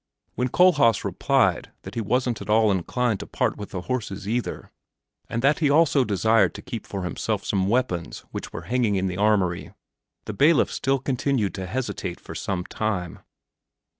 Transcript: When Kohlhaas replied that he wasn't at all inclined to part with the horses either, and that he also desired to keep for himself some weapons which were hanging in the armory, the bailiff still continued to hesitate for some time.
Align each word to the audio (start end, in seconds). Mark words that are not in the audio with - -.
When 0.33 0.47
Kohlhaas 0.47 1.03
replied 1.03 1.73
that 1.83 1.93
he 1.93 2.01
wasn't 2.01 2.41
at 2.41 2.49
all 2.49 2.71
inclined 2.71 3.19
to 3.19 3.27
part 3.27 3.55
with 3.55 3.69
the 3.69 3.81
horses 3.81 4.27
either, 4.27 4.71
and 5.29 5.43
that 5.43 5.59
he 5.59 5.69
also 5.69 6.03
desired 6.03 6.55
to 6.55 6.63
keep 6.63 6.87
for 6.87 7.03
himself 7.03 7.45
some 7.45 7.67
weapons 7.69 8.21
which 8.31 8.51
were 8.51 8.63
hanging 8.63 8.95
in 8.95 9.05
the 9.05 9.17
armory, 9.17 9.75
the 10.25 10.33
bailiff 10.33 10.71
still 10.73 10.97
continued 10.97 11.53
to 11.53 11.67
hesitate 11.67 12.19
for 12.19 12.33
some 12.33 12.63
time. 12.65 13.19